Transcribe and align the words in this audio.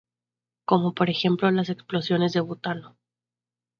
Como 0.65 0.95
por 0.95 1.11
ejemplo 1.11 1.51
las 1.51 1.69
explosiones 1.69 2.33
de 2.33 2.39
butano. 2.39 2.97